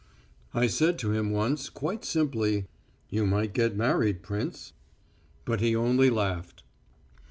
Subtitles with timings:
[0.55, 2.65] I said to him once, quite simply,
[3.11, 4.73] "You might get married, prince."
[5.45, 6.63] But he only laughed.